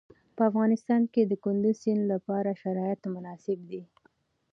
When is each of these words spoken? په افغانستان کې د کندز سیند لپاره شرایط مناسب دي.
په 0.35 0.41
افغانستان 0.49 1.01
کې 1.13 1.21
د 1.25 1.33
کندز 1.43 1.75
سیند 1.83 2.03
لپاره 2.13 2.59
شرایط 2.63 3.01
مناسب 3.15 3.59
دي. 3.69 3.81